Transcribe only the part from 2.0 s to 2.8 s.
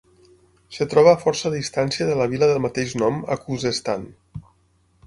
de la vila del